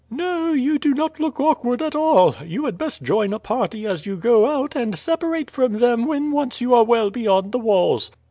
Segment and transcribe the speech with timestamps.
[0.09, 2.33] "No, you do not look awkward at all.
[2.43, 6.31] You had best join a party as you go out, and separate from them when
[6.31, 8.09] once you are well beyond the walls."